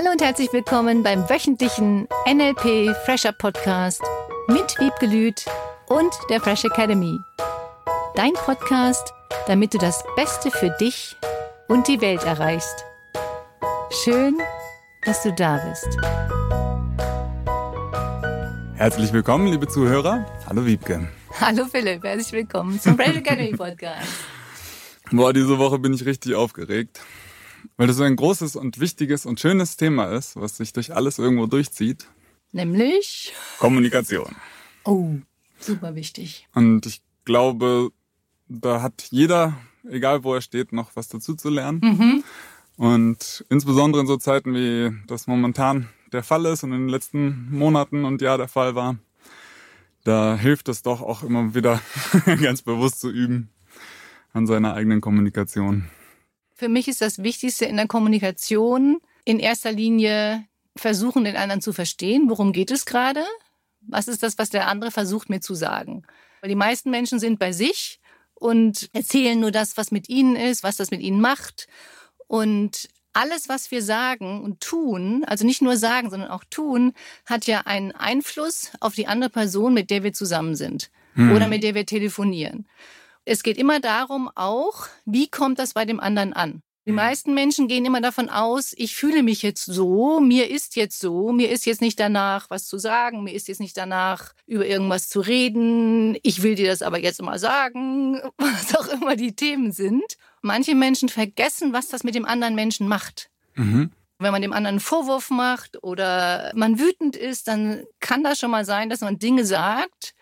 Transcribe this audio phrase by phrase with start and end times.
[0.00, 4.00] Hallo und herzlich willkommen beim wöchentlichen NLP Fresher Podcast
[4.48, 5.44] mit Wiebke Lüth
[5.88, 7.18] und der Fresh Academy.
[8.14, 9.12] Dein Podcast,
[9.46, 11.18] damit du das Beste für dich
[11.68, 12.86] und die Welt erreichst.
[14.02, 14.38] Schön,
[15.04, 15.98] dass du da bist.
[18.76, 20.24] Herzlich willkommen, liebe Zuhörer.
[20.46, 21.10] Hallo Wiebke.
[21.38, 24.08] Hallo Philipp, herzlich willkommen zum Fresh Academy Podcast.
[25.10, 27.00] Boah, diese Woche bin ich richtig aufgeregt,
[27.76, 31.18] weil das so ein großes und wichtiges und schönes Thema ist, was sich durch alles
[31.18, 32.06] irgendwo durchzieht.
[32.52, 34.34] Nämlich Kommunikation.
[34.84, 35.14] Oh,
[35.58, 36.48] super wichtig.
[36.54, 37.90] Und ich glaube,
[38.48, 39.56] da hat jeder,
[39.88, 41.80] egal wo er steht, noch was dazu zu lernen.
[41.82, 42.24] Mhm.
[42.76, 47.48] Und insbesondere in so Zeiten, wie das momentan der Fall ist und in den letzten
[47.50, 48.96] Monaten und Jahr der Fall war,
[50.04, 51.80] da hilft es doch auch immer wieder
[52.42, 53.50] ganz bewusst zu üben
[54.32, 55.90] an seiner eigenen Kommunikation.
[56.60, 60.44] Für mich ist das Wichtigste in der Kommunikation in erster Linie
[60.76, 62.28] versuchen, den anderen zu verstehen.
[62.28, 63.24] Worum geht es gerade?
[63.80, 66.02] Was ist das, was der andere versucht mir zu sagen?
[66.42, 67.98] Weil die meisten Menschen sind bei sich
[68.34, 71.66] und erzählen nur das, was mit ihnen ist, was das mit ihnen macht.
[72.26, 76.92] Und alles, was wir sagen und tun, also nicht nur sagen, sondern auch tun,
[77.24, 81.32] hat ja einen Einfluss auf die andere Person, mit der wir zusammen sind Hm.
[81.32, 82.66] oder mit der wir telefonieren.
[83.24, 86.62] Es geht immer darum auch, wie kommt das bei dem anderen an?
[86.86, 90.98] Die meisten Menschen gehen immer davon aus, ich fühle mich jetzt so, mir ist jetzt
[90.98, 94.66] so, mir ist jetzt nicht danach, was zu sagen, mir ist jetzt nicht danach, über
[94.66, 99.36] irgendwas zu reden, ich will dir das aber jetzt mal sagen, was auch immer die
[99.36, 100.16] Themen sind.
[100.40, 103.30] Manche Menschen vergessen, was das mit dem anderen Menschen macht.
[103.54, 103.92] Mhm.
[104.18, 108.50] Wenn man dem anderen einen Vorwurf macht oder man wütend ist, dann kann das schon
[108.50, 110.14] mal sein, dass man Dinge sagt,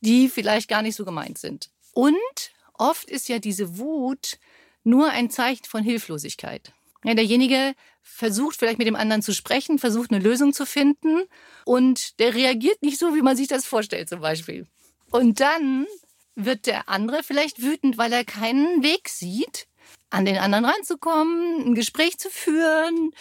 [0.00, 1.70] die vielleicht gar nicht so gemeint sind.
[1.94, 4.38] Und oft ist ja diese Wut
[4.82, 6.72] nur ein Zeichen von Hilflosigkeit.
[7.04, 11.22] Ja, derjenige versucht vielleicht mit dem anderen zu sprechen, versucht eine Lösung zu finden
[11.64, 14.66] und der reagiert nicht so, wie man sich das vorstellt zum Beispiel.
[15.10, 15.86] Und dann
[16.34, 19.66] wird der andere vielleicht wütend, weil er keinen Weg sieht,
[20.10, 23.12] an den anderen ranzukommen, ein Gespräch zu führen,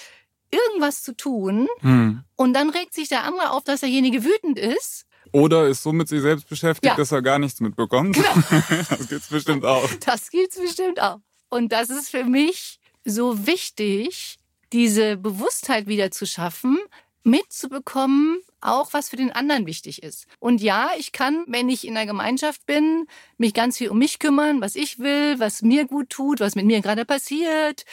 [0.52, 1.68] irgendwas zu tun.
[1.80, 2.24] Hm.
[2.36, 5.06] Und dann regt sich der andere auf, dass derjenige wütend ist.
[5.34, 6.96] Oder ist so mit sich selbst beschäftigt, Ja.
[6.96, 8.16] dass er gar nichts mitbekommt.
[8.16, 8.30] Genau.
[8.90, 9.90] das gibt's bestimmt auch.
[10.06, 11.20] Das gibt's bestimmt auch.
[11.50, 14.38] Und das ist für mich so wichtig,
[14.72, 16.80] diese Bewusstheit wieder zu schaffen,
[17.24, 20.26] mitzubekommen, auch was für den anderen wichtig ist.
[20.40, 23.08] Und ja, ich kann, wenn ich in der Gemeinschaft bin,
[23.38, 26.66] mich ganz viel um mich kümmern, was ich will, was mir gut tut, was mit
[26.66, 27.86] mir gerade passiert.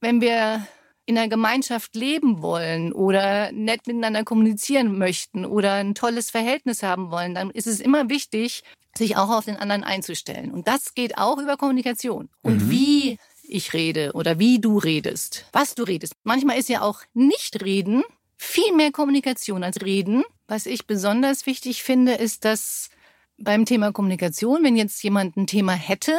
[0.00, 0.66] Wenn wir
[1.06, 7.10] in der Gemeinschaft leben wollen oder nett miteinander kommunizieren möchten oder ein tolles Verhältnis haben
[7.10, 8.64] wollen, dann ist es immer wichtig,
[8.96, 10.50] sich auch auf den anderen einzustellen.
[10.50, 12.28] Und das geht auch über Kommunikation.
[12.42, 12.70] Und Mhm.
[12.70, 13.18] wie
[13.48, 16.14] ich rede oder wie du redest, was du redest.
[16.24, 18.02] Manchmal ist ja auch nicht reden
[18.36, 20.24] viel mehr Kommunikation als reden.
[20.48, 22.90] Was ich besonders wichtig finde, ist, dass
[23.38, 26.18] beim Thema Kommunikation, wenn jetzt jemand ein Thema hätte,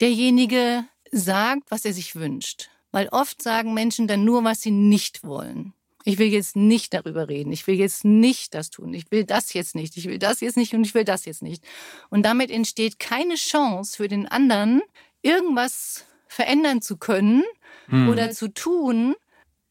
[0.00, 2.70] derjenige sagt, was er sich wünscht.
[2.92, 5.72] Weil oft sagen Menschen dann nur, was sie nicht wollen.
[6.04, 7.52] Ich will jetzt nicht darüber reden.
[7.52, 8.92] Ich will jetzt nicht das tun.
[8.92, 9.96] Ich will das jetzt nicht.
[9.96, 11.64] Ich will das jetzt nicht und ich will das jetzt nicht.
[12.10, 14.82] Und damit entsteht keine Chance für den anderen,
[15.22, 17.44] irgendwas verändern zu können
[17.88, 18.08] Hm.
[18.08, 19.14] oder zu tun,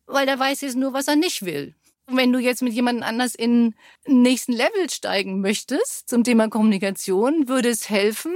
[0.06, 1.76] weil der weiß jetzt nur, was er nicht will.
[2.06, 3.74] Und wenn du jetzt mit jemandem anders in
[4.08, 8.34] den nächsten Level steigen möchtest zum Thema Kommunikation, würde es helfen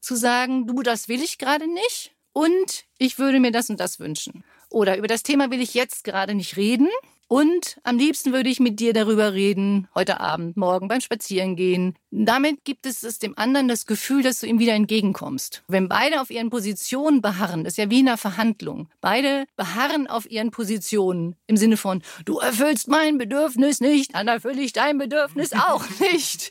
[0.00, 3.98] zu sagen, du, das will ich gerade nicht und ich würde mir das und das
[3.98, 4.44] wünschen.
[4.68, 6.90] Oder über das Thema will ich jetzt gerade nicht reden
[7.28, 11.96] und am liebsten würde ich mit dir darüber reden, heute Abend, morgen beim Spazierengehen.
[12.10, 15.62] Damit gibt es es dem anderen das Gefühl, dass du ihm wieder entgegenkommst.
[15.66, 20.06] Wenn beide auf ihren Positionen beharren, das ist ja wie in einer Verhandlung, beide beharren
[20.06, 24.98] auf ihren Positionen im Sinne von, du erfüllst mein Bedürfnis nicht, dann erfülle ich dein
[24.98, 26.50] Bedürfnis auch nicht.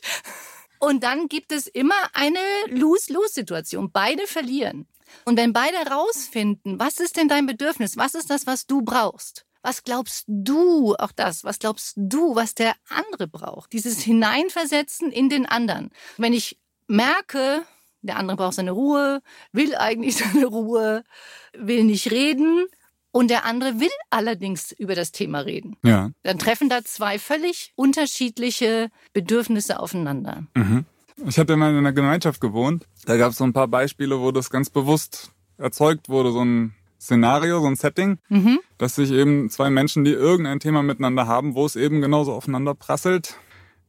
[0.80, 3.92] Und dann gibt es immer eine Lose-Lose-Situation.
[3.92, 4.88] Beide verlieren.
[5.24, 7.96] Und wenn beide rausfinden, was ist denn dein Bedürfnis?
[7.96, 9.44] Was ist das, was du brauchst?
[9.62, 13.72] Was glaubst du, auch das, was glaubst du, was der andere braucht?
[13.72, 15.90] Dieses Hineinversetzen in den anderen.
[16.18, 17.64] Wenn ich merke,
[18.02, 19.22] der andere braucht seine Ruhe,
[19.52, 21.02] will eigentlich seine Ruhe,
[21.52, 22.66] will nicht reden
[23.10, 26.10] und der andere will allerdings über das Thema reden, Ja.
[26.22, 30.46] dann treffen da zwei völlig unterschiedliche Bedürfnisse aufeinander.
[30.54, 30.84] Mhm.
[31.24, 32.86] Ich hatte mal in einer Gemeinschaft gewohnt.
[33.06, 36.74] Da gab es so ein paar Beispiele, wo das ganz bewusst erzeugt wurde, so ein
[37.00, 38.58] Szenario, so ein Setting, Mhm.
[38.78, 42.74] dass sich eben zwei Menschen, die irgendein Thema miteinander haben, wo es eben genauso aufeinander
[42.74, 43.36] prasselt,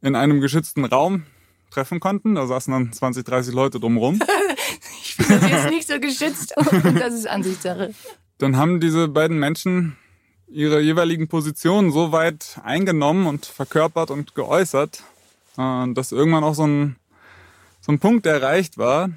[0.00, 1.24] in einem geschützten Raum
[1.70, 2.34] treffen konnten.
[2.36, 4.20] Da saßen dann 20, 30 Leute drumherum.
[5.02, 7.92] Ich finde das jetzt nicht so geschützt und das ist Ansichtssache.
[8.38, 9.96] Dann haben diese beiden Menschen
[10.46, 15.02] ihre jeweiligen Positionen so weit eingenommen und verkörpert und geäußert,
[15.56, 16.96] äh, dass irgendwann auch so ein,
[17.88, 19.08] so ein Punkt erreicht war,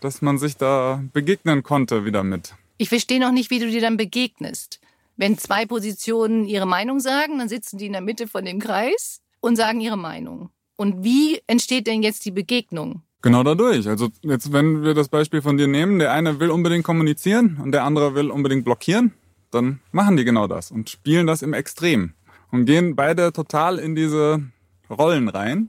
[0.00, 2.54] dass man sich da begegnen konnte wieder mit.
[2.78, 4.80] Ich verstehe noch nicht, wie du dir dann begegnest.
[5.18, 9.20] Wenn zwei Positionen ihre Meinung sagen, dann sitzen die in der Mitte von dem Kreis
[9.40, 10.48] und sagen ihre Meinung.
[10.76, 13.02] Und wie entsteht denn jetzt die Begegnung?
[13.20, 13.86] Genau dadurch.
[13.86, 17.72] Also jetzt, wenn wir das Beispiel von dir nehmen, der eine will unbedingt kommunizieren und
[17.72, 19.12] der andere will unbedingt blockieren,
[19.50, 22.14] dann machen die genau das und spielen das im Extrem
[22.50, 24.42] und gehen beide total in diese
[24.88, 25.68] Rollen rein,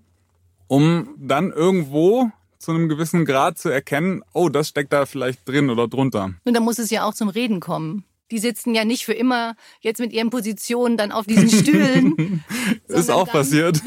[0.67, 2.31] um dann irgendwo
[2.65, 6.33] zu einem gewissen Grad zu erkennen, oh, das steckt da vielleicht drin oder drunter.
[6.44, 8.06] Und dann muss es ja auch zum Reden kommen.
[8.31, 12.44] Die sitzen ja nicht für immer jetzt mit ihren Positionen dann auf diesen Stühlen.
[12.88, 13.83] ist auch passiert.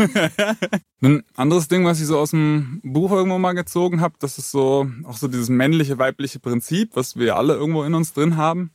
[1.03, 4.53] Ein anderes Ding, was ich so aus dem Buch irgendwo mal gezogen habe, das ist
[4.53, 8.71] so auch so dieses männliche, weibliche Prinzip, was wir alle irgendwo in uns drin haben.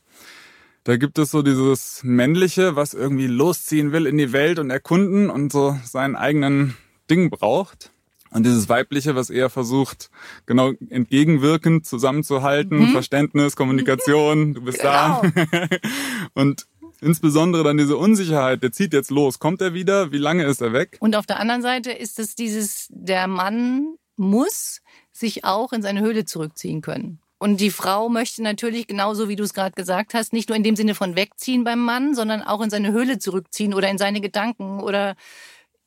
[0.84, 5.30] Da gibt es so dieses männliche, was irgendwie losziehen will in die Welt und erkunden
[5.30, 6.76] und so seinen eigenen
[7.08, 7.93] Ding braucht.
[8.34, 10.10] Und dieses Weibliche, was eher versucht,
[10.44, 12.88] genau entgegenwirkend zusammenzuhalten, mhm.
[12.88, 15.22] Verständnis, Kommunikation, du bist genau.
[15.22, 15.68] da.
[16.34, 16.66] und
[17.00, 20.72] insbesondere dann diese Unsicherheit, der zieht jetzt los, kommt er wieder, wie lange ist er
[20.72, 20.96] weg?
[20.98, 24.80] Und auf der anderen Seite ist es dieses, der Mann muss
[25.12, 27.20] sich auch in seine Höhle zurückziehen können.
[27.38, 30.64] Und die Frau möchte natürlich, genauso wie du es gerade gesagt hast, nicht nur in
[30.64, 34.20] dem Sinne von wegziehen beim Mann, sondern auch in seine Höhle zurückziehen oder in seine
[34.20, 35.14] Gedanken oder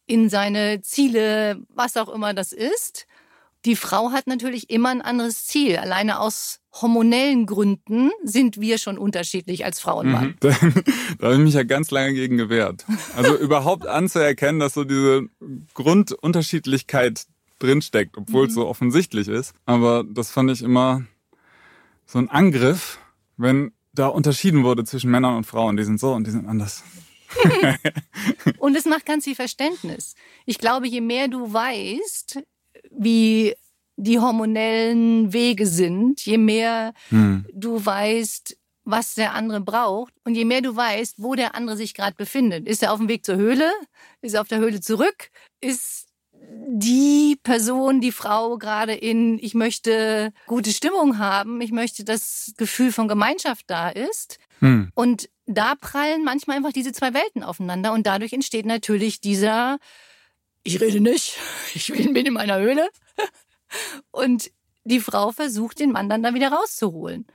[0.08, 3.06] in seine Ziele, was auch immer das ist.
[3.66, 5.78] Die Frau hat natürlich immer ein anderes Ziel.
[5.78, 10.36] Alleine aus hormonellen Gründen sind wir schon unterschiedlich als Frau und Mann.
[10.40, 10.50] Da,
[11.20, 12.86] da habe ich mich ja ganz lange gegen gewehrt.
[13.16, 15.28] Also überhaupt anzuerkennen, dass so diese
[15.74, 17.26] Grundunterschiedlichkeit
[17.60, 18.48] drinsteckt, obwohl mhm.
[18.50, 19.54] es so offensichtlich ist.
[19.66, 21.04] Aber das fand ich immer
[22.06, 23.00] so ein Angriff,
[23.36, 25.76] wenn da unterschieden wurde zwischen Männern und Frauen.
[25.76, 26.84] Die sind so und die sind anders.
[28.60, 30.16] und es macht ganz viel Verständnis.
[30.46, 32.42] Ich glaube, je mehr du weißt,
[32.92, 33.56] wie
[33.98, 37.46] die hormonellen Wege sind, je mehr hm.
[37.52, 41.94] du weißt, was der andere braucht und je mehr du weißt, wo der andere sich
[41.94, 42.68] gerade befindet.
[42.68, 43.70] Ist er auf dem Weg zur Höhle?
[44.22, 45.30] Ist er auf der Höhle zurück?
[45.60, 46.08] Ist
[46.70, 52.92] die Person, die Frau gerade in, ich möchte gute Stimmung haben, ich möchte, dass Gefühl
[52.92, 54.40] von Gemeinschaft da ist.
[54.60, 54.92] Hm.
[54.96, 59.80] Und da prallen manchmal einfach diese zwei Welten aufeinander und dadurch entsteht natürlich dieser,
[60.64, 61.38] ich rede nicht,
[61.74, 62.90] ich bin in meiner Höhle.
[64.12, 64.52] Und
[64.86, 67.28] die Frau versucht, den Mann dann da wieder rauszuholen.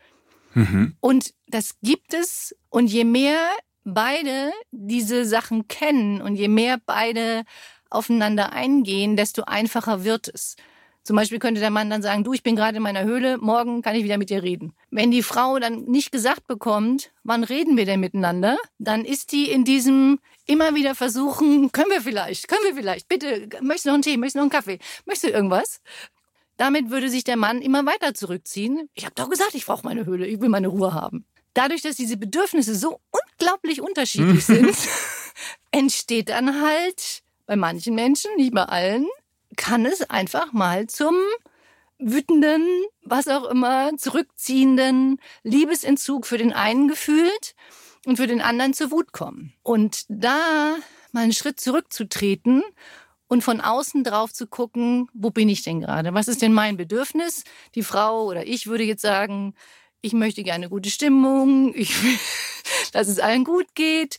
[0.55, 0.97] Mhm.
[1.01, 2.57] Und das gibt es.
[2.71, 3.51] Und je mehr
[3.85, 7.45] beide diese Sachen kennen und je mehr beide
[7.91, 10.57] aufeinander eingehen, desto einfacher wird es.
[11.05, 13.83] Zum Beispiel könnte der Mann dann sagen, du, ich bin gerade in meiner Höhle, morgen
[13.83, 14.73] kann ich wieder mit dir reden.
[14.91, 19.51] Wenn die Frau dann nicht gesagt bekommt, wann reden wir denn miteinander, dann ist die
[19.51, 23.95] in diesem immer wieder versuchen, können wir vielleicht, können wir vielleicht, bitte, möchtest du noch
[23.95, 25.81] einen Tee, möchtest du noch einen Kaffee, möchtest du irgendwas?
[26.57, 28.89] Damit würde sich der Mann immer weiter zurückziehen.
[28.95, 31.25] Ich habe doch gesagt, ich brauche meine Höhle, ich will meine Ruhe haben.
[31.55, 34.77] Dadurch, dass diese Bedürfnisse so unglaublich unterschiedlich sind,
[35.73, 39.09] entsteht dann halt bei manchen Menschen, nicht bei allen,
[39.57, 41.15] kann es einfach mal zum
[41.99, 42.67] wütenden,
[43.03, 47.55] was auch immer, zurückziehenden Liebesentzug für den einen gefühlt
[48.07, 49.53] und für den anderen zur Wut kommen.
[49.63, 50.77] Und da
[51.13, 52.63] mal einen Schritt zurückzutreten
[53.29, 56.13] und von außen drauf zu gucken, wo bin ich denn gerade?
[56.13, 57.45] Was ist denn mein Bedürfnis?
[57.75, 59.55] Die Frau oder ich würde jetzt sagen,
[60.01, 62.19] ich möchte gerne gute Stimmung, ich will,
[62.93, 64.19] dass es allen gut geht.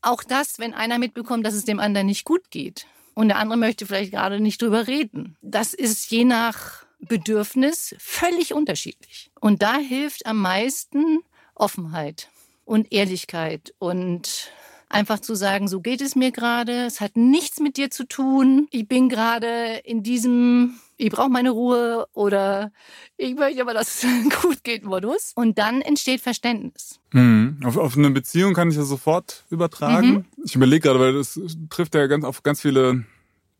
[0.00, 3.58] Auch das, wenn einer mitbekommt, dass es dem anderen nicht gut geht und der andere
[3.58, 5.36] möchte vielleicht gerade nicht drüber reden.
[5.42, 9.30] Das ist je nach Bedürfnis völlig unterschiedlich.
[9.40, 11.20] Und da hilft am meisten
[11.54, 12.28] Offenheit
[12.64, 14.50] und Ehrlichkeit und
[14.88, 18.68] einfach zu sagen, so geht es mir gerade, es hat nichts mit dir zu tun,
[18.70, 22.70] ich bin gerade in diesem, ich brauche meine Ruhe oder
[23.16, 25.32] ich möchte aber, dass es gut geht Modus.
[25.34, 27.00] Und dann entsteht Verständnis.
[27.12, 27.60] Mhm.
[27.64, 30.10] Auf, auf, eine Beziehung kann ich das sofort übertragen.
[30.10, 30.24] Mhm.
[30.44, 31.38] Ich überlege gerade, weil das
[31.70, 33.04] trifft ja ganz auf ganz viele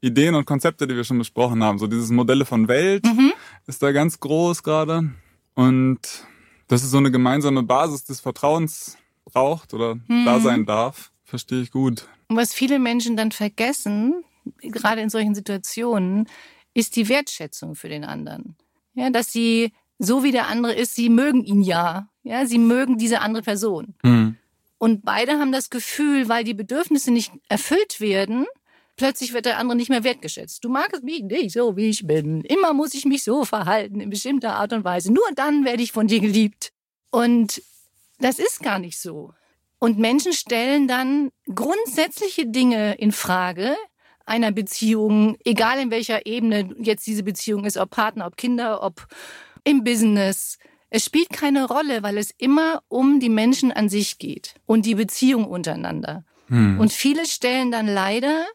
[0.01, 1.79] Ideen und Konzepte, die wir schon besprochen haben.
[1.79, 3.33] So dieses Modelle von Welt mhm.
[3.67, 5.11] ist da ganz groß gerade.
[5.55, 5.99] Und
[6.69, 10.25] dass es so eine gemeinsame Basis des Vertrauens braucht oder mhm.
[10.25, 11.11] da sein darf.
[11.25, 12.07] Verstehe ich gut.
[12.29, 14.25] Und was viele Menschen dann vergessen,
[14.61, 16.29] gerade in solchen Situationen,
[16.75, 18.57] ist die Wertschätzung für den anderen.
[18.95, 22.09] Ja, dass sie, so wie der andere ist, sie mögen ihn ja.
[22.23, 23.95] Ja, sie mögen diese andere Person.
[24.03, 24.37] Mhm.
[24.79, 28.47] Und beide haben das Gefühl, weil die Bedürfnisse nicht erfüllt werden,
[28.97, 30.65] plötzlich wird der andere nicht mehr wertgeschätzt.
[30.65, 32.43] Du magst mich nicht so, wie ich bin.
[32.43, 35.13] Immer muss ich mich so verhalten, in bestimmter Art und Weise.
[35.13, 36.73] Nur dann werde ich von dir geliebt.
[37.11, 37.63] Und
[38.19, 39.33] das ist gar nicht so.
[39.79, 43.77] Und Menschen stellen dann grundsätzliche Dinge in Frage
[44.33, 49.07] einer Beziehung, egal in welcher Ebene jetzt diese Beziehung ist, ob Partner, ob Kinder, ob
[49.63, 50.59] im Business.
[50.89, 54.95] Es spielt keine Rolle, weil es immer um die Menschen an sich geht und die
[54.95, 56.25] Beziehung untereinander.
[56.49, 56.81] Hm.
[56.81, 58.47] Und viele stellen dann leider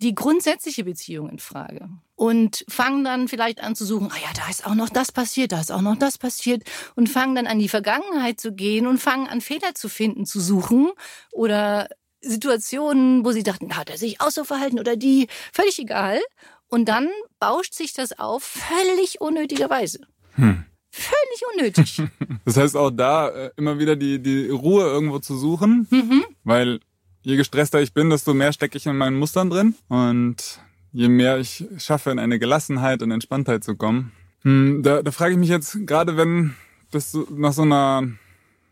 [0.00, 4.48] die grundsätzliche Beziehung in Frage und fangen dann vielleicht an zu suchen, ah ja, da
[4.48, 6.62] ist auch noch das passiert, da ist auch noch das passiert
[6.94, 10.38] und fangen dann an die Vergangenheit zu gehen und fangen an Fehler zu finden, zu
[10.38, 10.92] suchen
[11.32, 11.88] oder
[12.20, 16.20] Situationen, wo sie dachten, hat er sich auch so verhalten oder die, völlig egal.
[16.68, 17.08] Und dann
[17.40, 20.00] bauscht sich das auf, völlig unnötigerweise.
[20.34, 20.64] Hm.
[20.90, 22.02] Völlig unnötig.
[22.44, 26.24] Das heißt auch da äh, immer wieder die, die Ruhe irgendwo zu suchen, mhm.
[26.44, 26.80] weil
[27.22, 30.60] je gestresster ich bin, desto mehr stecke ich in meinen Mustern drin und
[30.92, 34.12] je mehr ich schaffe, in eine Gelassenheit und Entspanntheit zu kommen.
[34.42, 36.54] Hm, da, da frage ich mich jetzt, gerade wenn
[36.90, 38.08] das nach so einer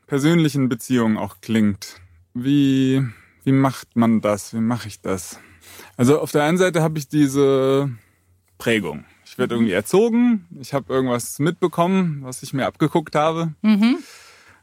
[0.06, 2.00] persönlichen Beziehung auch klingt,
[2.32, 3.02] wie,
[3.46, 4.52] wie macht man das?
[4.52, 5.38] Wie mache ich das?
[5.96, 7.88] Also auf der einen Seite habe ich diese
[8.58, 9.04] Prägung.
[9.24, 13.52] Ich werde irgendwie erzogen, ich habe irgendwas mitbekommen, was ich mir abgeguckt habe.
[13.62, 13.98] Mhm.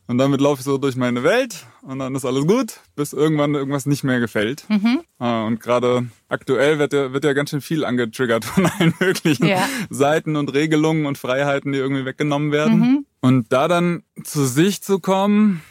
[0.07, 3.55] Und damit laufe ich so durch meine Welt und dann ist alles gut, bis irgendwann
[3.55, 4.65] irgendwas nicht mehr gefällt.
[4.67, 4.99] Mhm.
[5.17, 9.45] Ah, und gerade aktuell wird ja, wird ja ganz schön viel angetriggert von allen möglichen
[9.45, 9.65] ja.
[9.89, 12.79] Seiten und Regelungen und Freiheiten, die irgendwie weggenommen werden.
[12.79, 13.05] Mhm.
[13.21, 15.61] Und da dann zu sich zu kommen,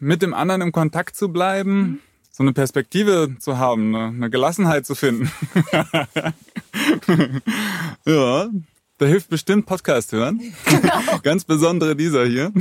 [0.00, 1.98] mit dem anderen im Kontakt zu bleiben, mhm.
[2.38, 5.28] So eine Perspektive zu haben, eine, eine Gelassenheit zu finden.
[8.06, 8.48] ja,
[8.98, 10.54] da hilft bestimmt Podcast hören.
[10.64, 11.18] Genau.
[11.24, 12.52] ganz besondere dieser hier.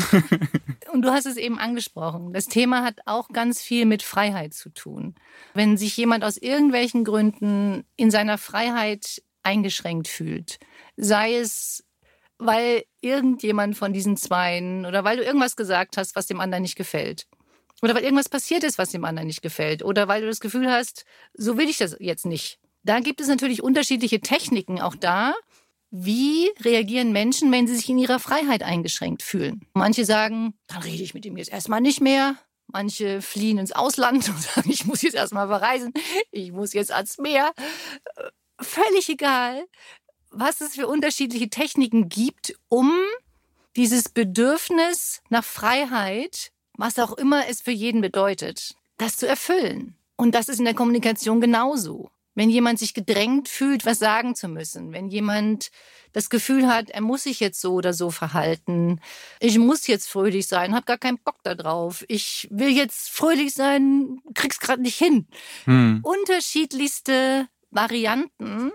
[0.91, 2.33] Und du hast es eben angesprochen.
[2.33, 5.13] Das Thema hat auch ganz viel mit Freiheit zu tun.
[5.53, 10.57] Wenn sich jemand aus irgendwelchen Gründen in seiner Freiheit eingeschränkt fühlt,
[10.95, 11.83] sei es
[12.39, 16.75] weil irgendjemand von diesen Zweien oder weil du irgendwas gesagt hast, was dem anderen nicht
[16.75, 17.27] gefällt.
[17.81, 19.83] Oder weil irgendwas passiert ist, was dem anderen nicht gefällt.
[19.83, 22.59] Oder weil du das Gefühl hast, so will ich das jetzt nicht.
[22.83, 25.33] Da gibt es natürlich unterschiedliche Techniken auch da,
[25.89, 29.65] wie reagieren Menschen, wenn sie sich in ihrer Freiheit eingeschränkt fühlen?
[29.73, 32.35] Manche sagen, dann rede ich mit ihm jetzt erstmal nicht mehr.
[32.67, 35.93] Manche fliehen ins Ausland und sagen, ich muss jetzt erstmal verreisen,
[36.31, 37.53] ich muss jetzt ans Meer.
[38.59, 39.65] Völlig egal,
[40.29, 42.91] was es für unterschiedliche Techniken gibt, um
[43.75, 49.95] dieses Bedürfnis nach Freiheit, was auch immer es für jeden bedeutet, das zu erfüllen.
[50.15, 54.47] Und das ist in der Kommunikation genauso wenn jemand sich gedrängt fühlt, was sagen zu
[54.47, 55.71] müssen, wenn jemand
[56.13, 59.01] das Gefühl hat, er muss sich jetzt so oder so verhalten,
[59.39, 64.21] ich muss jetzt fröhlich sein, habe gar keinen Bock darauf, ich will jetzt fröhlich sein,
[64.35, 65.25] krieg's gerade nicht hin.
[65.63, 66.01] Hm.
[66.03, 68.71] Unterschiedlichste Varianten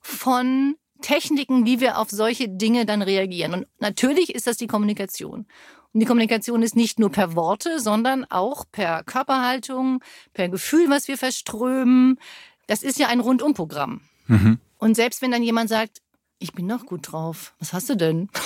[0.00, 3.54] von Techniken, wie wir auf solche Dinge dann reagieren.
[3.54, 5.46] Und natürlich ist das die Kommunikation.
[5.94, 11.06] Und die Kommunikation ist nicht nur per Worte, sondern auch per Körperhaltung, per Gefühl, was
[11.06, 12.18] wir verströmen,
[12.66, 14.00] das ist ja ein Rundumprogramm.
[14.26, 14.58] Mhm.
[14.78, 16.02] Und selbst wenn dann jemand sagt,
[16.40, 18.28] ich bin noch gut drauf, was hast du denn?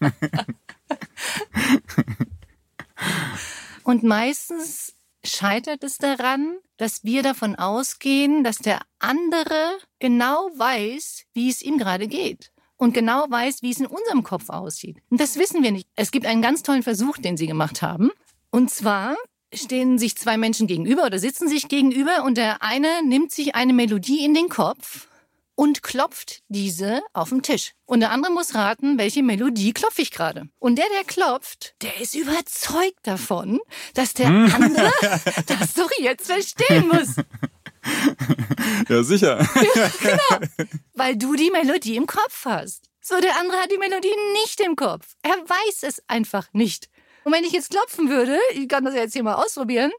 [3.84, 11.48] Und meistens scheitert es daran, dass wir davon ausgehen, dass der andere genau weiß, wie
[11.48, 12.50] es ihm gerade geht.
[12.76, 14.98] Und genau weiß, wie es in unserem Kopf aussieht.
[15.10, 15.88] Und das wissen wir nicht.
[15.96, 18.10] Es gibt einen ganz tollen Versuch, den sie gemacht haben.
[18.50, 19.16] Und zwar
[19.52, 23.72] stehen sich zwei Menschen gegenüber oder sitzen sich gegenüber und der eine nimmt sich eine
[23.72, 25.08] Melodie in den Kopf
[25.56, 27.72] und klopft diese auf den Tisch.
[27.86, 30.48] Und der andere muss raten, welche Melodie klopfe ich gerade.
[30.58, 33.58] Und der, der klopft, der ist überzeugt davon,
[33.94, 34.52] dass der hm.
[34.54, 34.90] andere
[35.46, 37.16] das doch jetzt verstehen muss.
[38.88, 39.38] Ja, sicher.
[39.74, 40.68] Ja, genau.
[40.94, 42.84] Weil du die Melodie im Kopf hast.
[43.00, 45.14] So, der andere hat die Melodie nicht im Kopf.
[45.22, 46.88] Er weiß es einfach nicht.
[47.24, 49.92] Und wenn ich jetzt klopfen würde, ich kann das jetzt hier mal ausprobieren.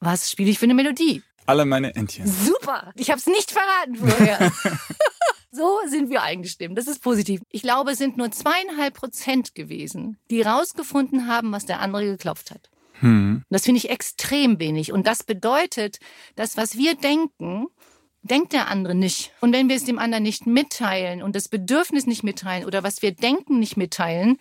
[0.00, 1.22] Was spiele ich für eine Melodie?
[1.46, 2.26] Alle meine Entchen.
[2.26, 2.92] Super!
[2.96, 4.52] Ich habe es nicht verraten vorher.
[5.50, 6.76] so sind wir eingestimmt.
[6.76, 7.42] Das ist positiv.
[7.50, 12.50] Ich glaube, es sind nur zweieinhalb Prozent gewesen, die rausgefunden haben, was der andere geklopft
[12.50, 12.70] hat.
[13.04, 13.42] Hm.
[13.50, 14.90] Das finde ich extrem wenig.
[14.90, 15.98] Und das bedeutet,
[16.36, 17.66] dass was wir denken,
[18.22, 19.32] denkt der andere nicht.
[19.42, 23.02] Und wenn wir es dem anderen nicht mitteilen und das Bedürfnis nicht mitteilen oder was
[23.02, 24.38] wir denken nicht mitteilen,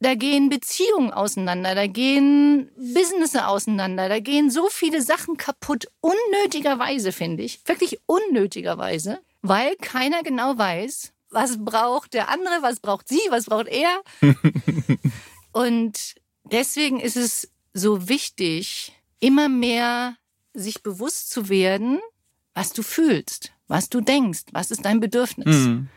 [0.00, 7.12] da gehen Beziehungen auseinander, da gehen Businesse auseinander, da gehen so viele Sachen kaputt, unnötigerweise,
[7.12, 7.60] finde ich.
[7.66, 13.68] Wirklich unnötigerweise, weil keiner genau weiß, was braucht der andere, was braucht sie, was braucht
[13.68, 14.02] er.
[15.52, 16.14] und
[16.44, 20.16] deswegen ist es so wichtig, immer mehr
[20.54, 22.00] sich bewusst zu werden,
[22.54, 25.66] was du fühlst, was du denkst, was ist dein Bedürfnis.
[25.66, 25.88] Mhm.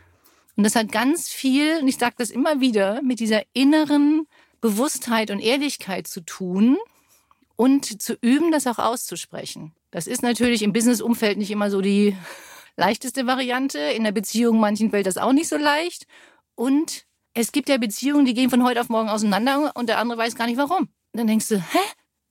[0.56, 4.28] Und das hat ganz viel, und ich sage das immer wieder, mit dieser inneren
[4.62, 6.78] Bewusstheit und Ehrlichkeit zu tun
[7.56, 9.74] und zu üben, das auch auszusprechen.
[9.92, 12.16] Das ist natürlich im Business-Umfeld nicht immer so die
[12.78, 13.80] leichteste Variante.
[13.80, 16.06] In der Beziehung manchen fällt das auch nicht so leicht.
[16.56, 20.20] Und es gibt ja Beziehungen, die gehen von heute auf morgen auseinander und der andere
[20.20, 20.88] weiß gar nicht warum.
[21.14, 21.80] Dann denkst du, hä?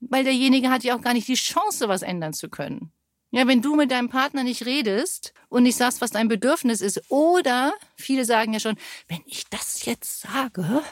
[0.00, 2.92] Weil derjenige hat ja auch gar nicht die Chance, was ändern zu können.
[3.34, 7.00] Ja, wenn du mit deinem Partner nicht redest und nicht sagst, was dein Bedürfnis ist,
[7.08, 8.76] oder viele sagen ja schon,
[9.08, 10.82] wenn ich das jetzt sage,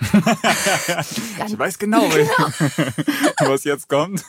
[1.46, 2.30] ich weiß genau, genau.
[3.40, 4.24] was jetzt kommt.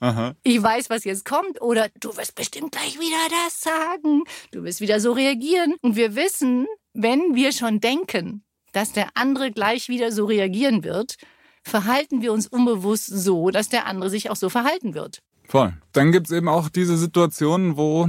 [0.00, 0.34] Aha.
[0.42, 4.24] Ich weiß, was jetzt kommt, oder du wirst bestimmt gleich wieder das sagen.
[4.50, 5.76] Du wirst wieder so reagieren.
[5.82, 11.16] Und wir wissen, wenn wir schon denken, dass der andere gleich wieder so reagieren wird,
[11.62, 15.22] verhalten wir uns unbewusst so, dass der andere sich auch so verhalten wird.
[15.46, 15.72] Voll.
[15.92, 18.08] Dann gibt es eben auch diese Situationen, wo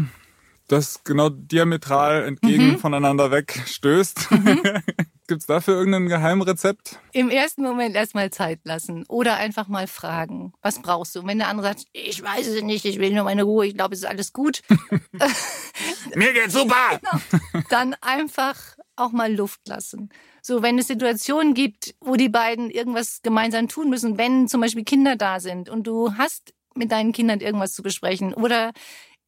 [0.69, 2.77] das genau diametral entgegen mhm.
[2.79, 4.31] voneinander wegstößt.
[4.31, 4.61] Mhm.
[5.27, 6.97] Gibt es dafür irgendein Geheimrezept?
[7.11, 11.19] Im ersten Moment erstmal Zeit lassen oder einfach mal fragen, was brauchst du?
[11.19, 13.75] Und wenn der andere sagt, ich weiß es nicht, ich will nur meine Ruhe, ich
[13.75, 14.61] glaube, es ist alles gut.
[16.15, 16.99] Mir geht's super!
[16.99, 17.63] Genau.
[17.69, 18.57] Dann einfach
[18.99, 20.09] auch mal Luft lassen.
[20.41, 24.83] So, wenn es Situationen gibt, wo die beiden irgendwas gemeinsam tun müssen, wenn zum Beispiel
[24.83, 28.71] Kinder da sind und du hast mit deinen Kindern irgendwas zu besprechen oder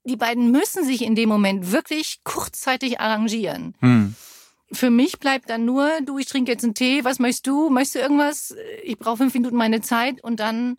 [0.03, 3.75] die beiden müssen sich in dem Moment wirklich kurzzeitig arrangieren.
[3.79, 4.15] Hm.
[4.71, 7.69] Für mich bleibt dann nur, du, ich trinke jetzt einen Tee, was möchtest du?
[7.69, 8.55] Möchtest du irgendwas?
[8.83, 10.77] Ich brauche fünf Minuten meine Zeit und dann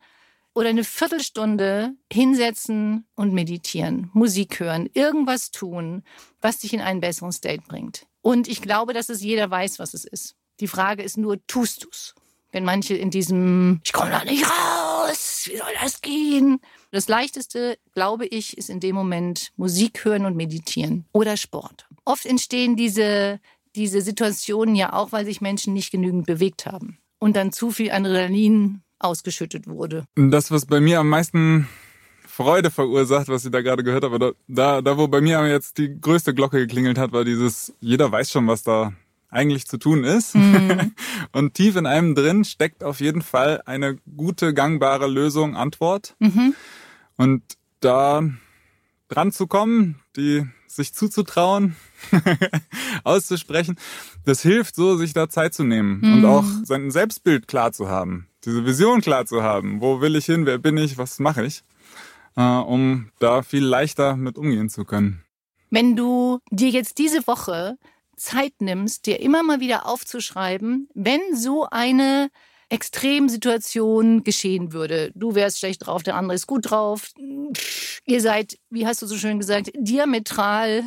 [0.54, 6.02] oder eine Viertelstunde hinsetzen und meditieren, Musik hören, irgendwas tun,
[6.40, 8.06] was dich in einen besseren State bringt.
[8.22, 10.36] Und ich glaube, dass es jeder weiß, was es ist.
[10.60, 12.14] Die Frage ist nur, tust du's?
[12.52, 16.60] Wenn manche in diesem, ich komme da nicht raus, wie soll das gehen?
[16.90, 21.86] Das Leichteste, glaube ich, ist in dem Moment Musik hören und meditieren oder Sport.
[22.04, 23.40] Oft entstehen diese,
[23.74, 27.90] diese Situationen ja auch, weil sich Menschen nicht genügend bewegt haben und dann zu viel
[27.90, 30.04] Adrenalin ausgeschüttet wurde.
[30.14, 31.68] Das, was bei mir am meisten
[32.34, 36.00] Freude verursacht, was ich da gerade gehört habe, da, da wo bei mir jetzt die
[36.00, 38.94] größte Glocke geklingelt hat, war dieses, jeder weiß schon, was da
[39.28, 40.34] eigentlich zu tun ist.
[40.34, 40.94] Mhm.
[41.32, 46.16] Und tief in einem drin steckt auf jeden Fall eine gute, gangbare Lösung, Antwort.
[46.20, 46.54] Mhm.
[47.18, 47.42] Und
[47.80, 48.22] da
[49.08, 51.76] dran zu kommen, die sich zuzutrauen,
[53.04, 53.76] auszusprechen,
[54.24, 56.14] das hilft so, sich da Zeit zu nehmen mhm.
[56.14, 59.82] und auch sein Selbstbild klar zu haben, diese Vision klar zu haben.
[59.82, 60.46] Wo will ich hin?
[60.46, 60.96] Wer bin ich?
[60.96, 61.62] Was mache ich?
[62.36, 65.24] Äh, um da viel leichter mit umgehen zu können.
[65.70, 67.78] Wenn du dir jetzt diese Woche
[68.16, 72.30] Zeit nimmst, dir immer mal wieder aufzuschreiben, wenn so eine
[72.68, 75.12] Extremsituation geschehen würde.
[75.14, 77.10] Du wärst schlecht drauf, der andere ist gut drauf.
[78.06, 80.84] Ihr seid, wie hast du so schön gesagt, diametral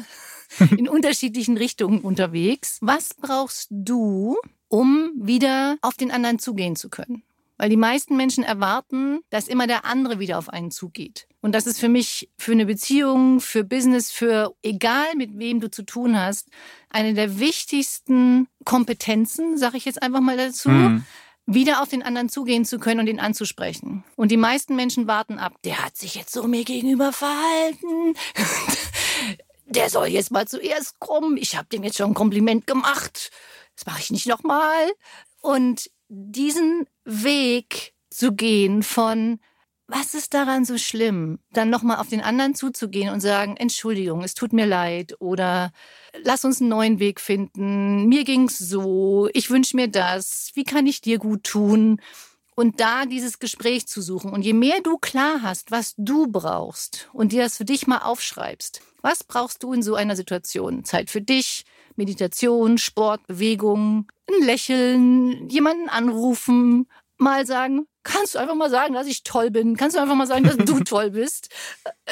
[0.77, 2.79] in unterschiedlichen Richtungen unterwegs.
[2.81, 7.21] Was brauchst du, um wieder auf den anderen zugehen zu können?
[7.57, 11.27] Weil die meisten Menschen erwarten, dass immer der andere wieder auf einen zugeht.
[11.41, 15.71] Und das ist für mich, für eine Beziehung, für Business, für egal mit wem du
[15.71, 16.49] zu tun hast,
[16.89, 20.69] eine der wichtigsten Kompetenzen, sage ich jetzt einfach mal dazu.
[20.69, 21.05] Mhm
[21.47, 24.03] wieder auf den anderen zugehen zu können und ihn anzusprechen.
[24.15, 25.53] Und die meisten Menschen warten ab.
[25.63, 28.15] Der hat sich jetzt so mir gegenüber verhalten.
[29.67, 31.37] Der soll jetzt mal zuerst kommen.
[31.37, 33.31] Ich habe dem jetzt schon ein Kompliment gemacht.
[33.75, 34.91] Das mache ich nicht nochmal.
[35.41, 39.39] Und diesen Weg zu gehen von
[39.87, 44.33] was ist daran so schlimm, dann nochmal auf den anderen zuzugehen und sagen, Entschuldigung, es
[44.33, 45.71] tut mir leid oder
[46.23, 50.87] lass uns einen neuen Weg finden, mir ging's so, ich wünsche mir das, wie kann
[50.87, 52.01] ich dir gut tun?
[52.55, 54.31] Und da dieses Gespräch zu suchen.
[54.31, 57.97] Und je mehr du klar hast, was du brauchst und dir das für dich mal
[57.97, 60.85] aufschreibst, was brauchst du in so einer Situation?
[60.85, 61.65] Zeit für dich,
[61.95, 69.07] Meditation, Sport, Bewegung, ein Lächeln, jemanden anrufen, mal sagen, kannst du einfach mal sagen, dass
[69.07, 69.75] ich toll bin?
[69.75, 71.49] Kannst du einfach mal sagen, dass du toll bist?
[71.83, 72.11] Äh,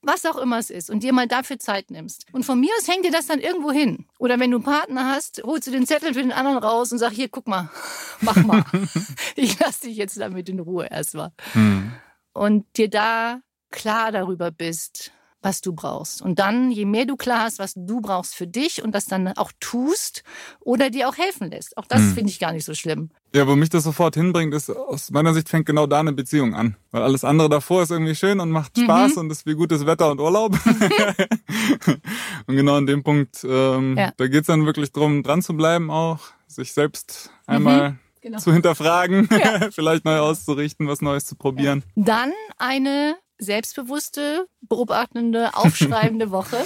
[0.00, 2.26] was auch immer es ist und dir mal dafür Zeit nimmst.
[2.32, 4.06] Und von mir aus hängt dir das dann irgendwo hin.
[4.18, 6.98] Oder wenn du einen Partner hast, holst du den Zettel für den anderen raus und
[6.98, 7.68] sag, hier, guck mal,
[8.20, 8.64] mach mal.
[9.36, 11.32] ich lass dich jetzt damit in Ruhe erstmal.
[11.52, 11.92] Hm.
[12.32, 13.40] Und dir da
[13.70, 16.22] klar darüber bist, was du brauchst.
[16.22, 19.28] Und dann, je mehr du klar hast, was du brauchst für dich und das dann
[19.28, 20.22] auch tust
[20.60, 21.76] oder dir auch helfen lässt.
[21.76, 22.14] Auch das hm.
[22.14, 23.10] finde ich gar nicht so schlimm.
[23.34, 26.54] Ja, wo mich das sofort hinbringt, ist, aus meiner Sicht fängt genau da eine Beziehung
[26.54, 26.76] an.
[26.90, 28.84] Weil alles andere davor ist irgendwie schön und macht mhm.
[28.84, 30.56] Spaß und ist wie gutes Wetter und Urlaub.
[32.46, 34.12] und genau an dem Punkt, ähm, ja.
[34.16, 37.98] da geht's dann wirklich drum, dran zu bleiben auch, sich selbst einmal mhm.
[38.22, 38.38] Genau.
[38.38, 39.70] zu hinterfragen, ja.
[39.72, 41.82] vielleicht neu auszurichten, was Neues zu probieren.
[41.96, 46.56] Dann eine selbstbewusste, beobachtende, aufschreibende Woche.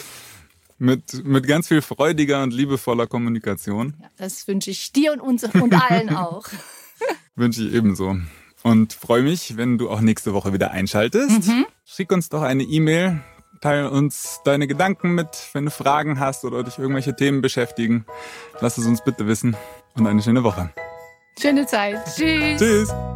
[0.79, 3.95] Mit, mit ganz viel freudiger und liebevoller Kommunikation.
[4.01, 6.47] Ja, das wünsche ich dir und uns und allen auch.
[7.35, 8.17] Wünsche ich ebenso.
[8.63, 11.49] Und freue mich, wenn du auch nächste Woche wieder einschaltest.
[11.49, 11.67] Mhm.
[11.85, 13.21] Schick uns doch eine E-Mail,
[13.61, 18.05] teile uns deine Gedanken mit, wenn du Fragen hast oder dich irgendwelche Themen beschäftigen.
[18.61, 19.57] Lass es uns bitte wissen
[19.95, 20.71] und eine schöne Woche.
[21.41, 22.05] Schöne Zeit.
[22.17, 22.61] Tschüss.
[22.61, 23.16] Tschüss.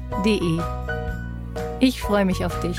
[1.79, 2.77] Ich freue mich auf dich.